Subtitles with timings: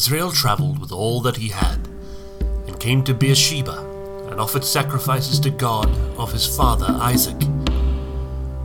[0.00, 1.86] Israel travelled with all that he had,
[2.66, 3.76] and came to Beersheba,
[4.30, 7.38] and offered sacrifices to God of his father Isaac.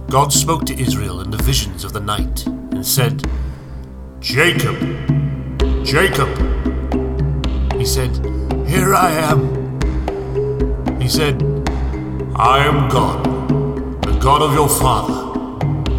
[0.09, 3.21] God spoke to Israel in the visions of the night, and said,
[4.21, 4.79] Jacob,
[5.83, 6.31] Jacob.
[7.73, 8.15] He said,
[8.65, 9.41] Here I am.
[11.01, 11.43] He said,
[12.33, 13.25] I am God,
[14.03, 15.19] the God of your father.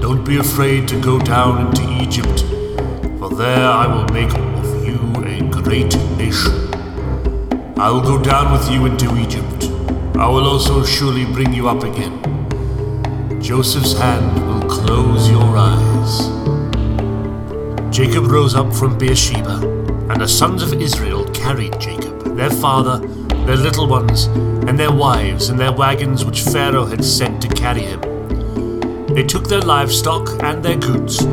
[0.01, 2.41] Don't be afraid to go down into Egypt,
[3.19, 4.56] for there I will make
[5.67, 6.53] great nation.
[7.77, 9.65] I will go down with you into Egypt.
[10.17, 12.23] I will also surely bring you up again.
[13.43, 16.29] Joseph's hand will close your eyes.
[17.91, 19.57] Jacob rose up from Beersheba,
[20.09, 23.05] and the sons of Israel carried Jacob, their father,
[23.45, 24.27] their little ones,
[24.69, 28.01] and their wives, and their wagons which Pharaoh had sent to carry him.
[29.09, 31.25] They took their livestock and their goods,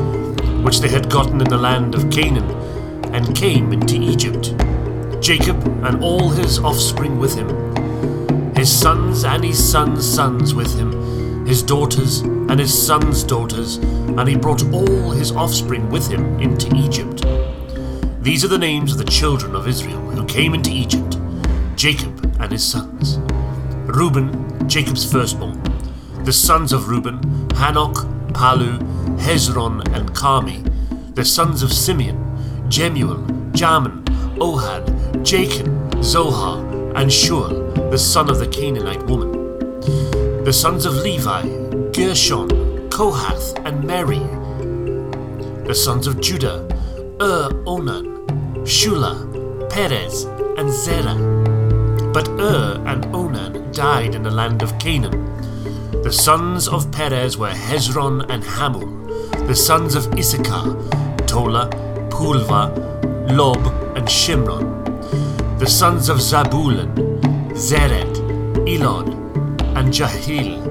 [0.63, 2.49] which they had gotten in the land of Canaan,
[3.13, 4.53] and came into Egypt.
[5.21, 7.47] Jacob and all his offspring with him,
[8.55, 14.27] his sons and his sons' sons with him, his daughters and his sons' daughters, and
[14.27, 17.23] he brought all his offspring with him into Egypt.
[18.21, 21.17] These are the names of the children of Israel who came into Egypt
[21.75, 23.17] Jacob and his sons.
[23.85, 25.61] Reuben, Jacob's firstborn.
[26.23, 28.79] The sons of Reuben, Hanoch, Pallu,
[29.19, 30.63] Hezron, and Carmi.
[31.15, 32.22] The sons of Simeon,
[32.73, 33.17] Jemuel,
[33.51, 34.03] Jamin,
[34.39, 34.83] Ohad,
[35.21, 36.57] Jachin, Zohar,
[36.95, 39.31] and Shual, the son of the Canaanite woman.
[40.43, 41.43] The sons of Levi,
[41.91, 42.49] Gershon,
[42.89, 44.17] Kohath, and Merari.
[45.67, 46.67] The sons of Judah,
[47.21, 48.25] Ur, Onan,
[48.65, 50.23] Shula, Perez,
[50.57, 51.19] and Zerah.
[52.11, 55.29] But Ur and Onan died in the land of Canaan.
[56.01, 59.45] The sons of Perez were Hezron and Hamul.
[59.45, 60.75] The sons of Issachar,
[61.27, 61.69] Tola,
[62.13, 62.69] Puvah,
[63.31, 63.57] Lob,
[63.97, 65.59] and Shimron.
[65.59, 66.93] The sons of Zebulun,
[67.53, 68.15] Zered,
[68.69, 69.13] Elon,
[69.75, 70.61] and Jahleel.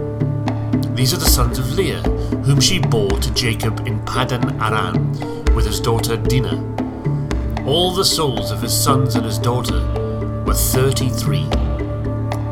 [0.95, 2.01] These are the sons of Leah,
[2.47, 5.13] whom she bore to Jacob in Paddan Aram
[5.55, 6.63] with his daughter Dinah.
[7.67, 9.81] All the souls of his sons and his daughter
[10.47, 11.49] were thirty three.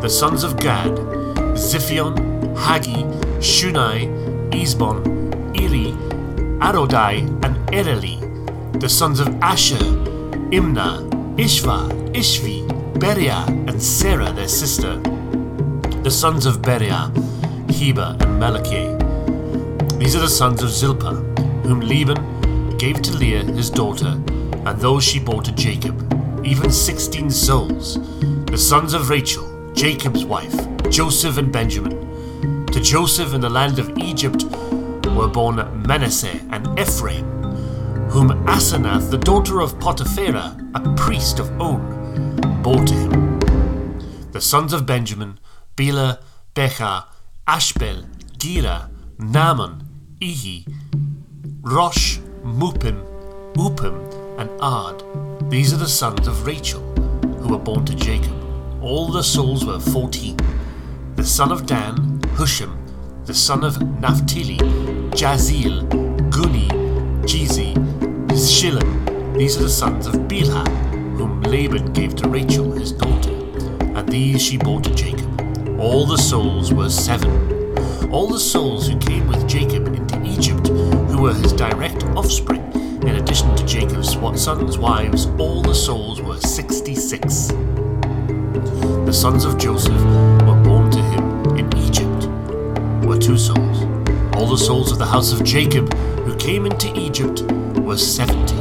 [0.03, 0.97] The sons of Gad,
[1.55, 2.17] Ziphion,
[2.57, 3.05] Haggi,
[3.39, 4.09] Shuni,
[4.51, 4.99] Ezbon,
[5.57, 5.93] Eri,
[6.59, 8.30] Arodi, and Areli.
[8.81, 9.77] The sons of Asher,
[10.57, 14.97] Imnah, Ishvah, Ishvi, Beriah, and Serah their sister.
[16.03, 17.11] The sons of Beriah,
[17.71, 18.99] Heber, and Malchiel.
[19.99, 21.17] These are the sons of Zilpah,
[21.67, 24.19] whom Laban gave to Leah his daughter,
[24.65, 26.01] and those she bore to Jacob,
[26.43, 27.99] even sixteen souls.
[28.47, 30.57] The sons of Rachel, Jacob's wife,
[30.89, 32.67] Joseph and Benjamin.
[32.69, 34.45] To Joseph in the land of Egypt
[35.15, 37.40] were born Manasseh and Ephraim,
[38.11, 43.39] whom Asenath, the daughter of Potiphera, a priest of On, bore to him.
[44.33, 45.39] The sons of Benjamin,
[45.77, 46.19] Bela,
[46.53, 47.05] Becher,
[47.47, 48.07] Ashbel,
[48.37, 49.85] Gera, Naaman,
[50.21, 50.67] Ehi,
[51.63, 53.05] Rosh, Muppim,
[53.55, 55.05] Huppim, and Ard.
[55.49, 56.81] These are the sons of Rachel,
[57.39, 58.35] who were born to Jacob.
[58.83, 60.37] All the souls were fourteen.
[61.15, 62.77] The son of Dan, Hushim,
[63.27, 64.57] the son of Naphtali,
[65.11, 65.89] Jahzeel,
[66.31, 66.69] Guni,
[68.39, 69.37] Shillem.
[69.37, 70.67] These are the sons of Bilhah,
[71.17, 73.33] whom Laban gave to Rachel his daughter,
[73.97, 75.81] and these she bore to Jacob.
[75.81, 77.31] All the souls were seven.
[78.13, 82.63] All the souls who came with Jacob into Egypt, who were his direct offspring,
[83.03, 87.49] in addition to Jacob's sons' wives, all the souls were sixty-six.
[89.07, 90.05] The sons of Joseph
[90.47, 92.29] were born to him in Egypt
[93.07, 93.83] were two souls.
[94.35, 97.43] All the souls of the house of Jacob who came into Egypt
[97.91, 98.55] were seventy.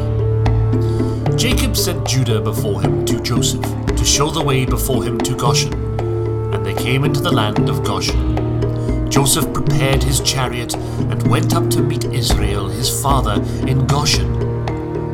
[1.37, 5.71] Jacob sent Judah before him to Joseph to show the way before him to Goshen,
[6.51, 8.27] and they came into the land of Goshen.
[9.07, 13.35] Joseph prepared his chariot and went up to meet Israel his father
[13.67, 14.31] in Goshen.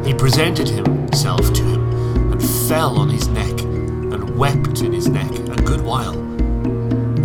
[0.05, 5.31] He presented himself to him and fell on his neck and wept in his neck
[5.33, 6.15] a good while.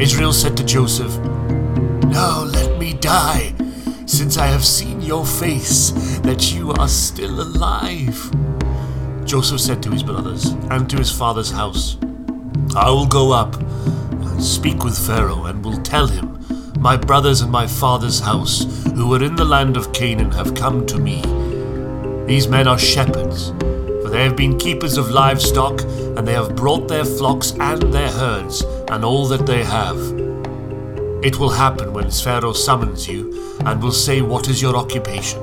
[0.00, 1.16] Israel said to Joseph,
[2.08, 3.54] Now let me die,
[4.06, 8.30] since I have seen your face, that you are still alive.
[9.24, 11.96] Joseph said to his brothers and to his father's house,
[12.76, 16.38] I will go up and speak with Pharaoh and will tell him,
[16.78, 18.64] My brothers and my father's house,
[18.94, 21.22] who were in the land of Canaan, have come to me.
[22.26, 23.50] These men are shepherds,
[24.02, 28.10] for they have been keepers of livestock, and they have brought their flocks and their
[28.10, 30.29] herds, and all that they have.
[31.22, 35.42] It will happen when Pharaoh summons you, and will say, What is your occupation?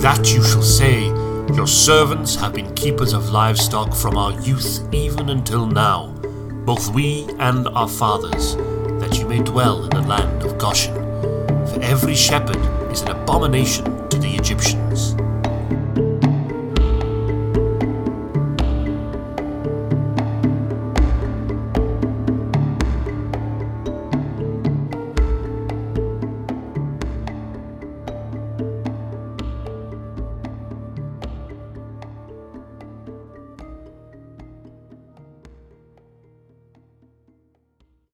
[0.00, 1.08] That you shall say,
[1.54, 6.06] Your servants have been keepers of livestock from our youth even until now,
[6.64, 8.56] both we and our fathers,
[8.98, 10.94] that you may dwell in the land of Goshen.
[11.66, 12.56] For every shepherd
[12.90, 15.17] is an abomination to the Egyptians.